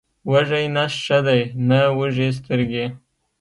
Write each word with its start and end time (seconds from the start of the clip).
وږی 0.31 0.65
نس 0.75 0.93
ښه 1.05 1.19
دی، 1.25 1.41
نه 1.69 1.79
وږې 1.97 2.27
سترګې. 2.37 2.85